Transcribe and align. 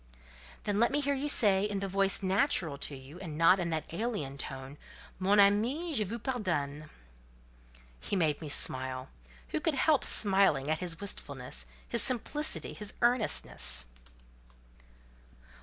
"Let 0.65 0.89
me 0.89 0.99
hear 0.99 1.13
you 1.13 1.27
say, 1.27 1.63
in 1.63 1.79
the 1.79 1.87
voice 1.87 2.23
natural 2.23 2.75
to 2.79 2.97
you, 2.97 3.19
and 3.19 3.37
not 3.37 3.59
in 3.59 3.69
that 3.69 3.93
alien 3.93 4.35
tone, 4.39 4.79
'Mon 5.19 5.39
ami, 5.39 5.93
je 5.93 6.03
vous 6.03 6.17
pardonne.'" 6.17 6.89
He 7.99 8.15
made 8.15 8.41
me 8.41 8.49
smile. 8.49 9.09
Who 9.49 9.59
could 9.59 9.75
help 9.75 10.03
smiling 10.03 10.71
at 10.71 10.79
his 10.79 10.99
wistfulness, 10.99 11.67
his 11.87 12.01
simplicity, 12.01 12.73
his 12.73 12.95
earnestness? 13.03 13.85